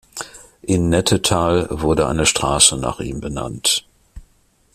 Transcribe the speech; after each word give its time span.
In 0.63 0.89
Nettetal 0.89 1.67
wurde 1.69 2.07
eine 2.07 2.25
Straße 2.25 2.75
nach 2.75 2.99
ihm 3.01 3.21
benannt. 3.21 3.85